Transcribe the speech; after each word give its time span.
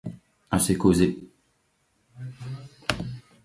Assez 0.49 0.75
causé! 0.79 1.29